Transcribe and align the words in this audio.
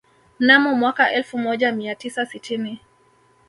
Mnamo 0.39 0.75
mwaka 0.75 1.11
elfu 1.11 1.37
moja 1.37 1.71
mia 1.71 1.95
tisa 1.95 2.25
sitini 2.25 2.79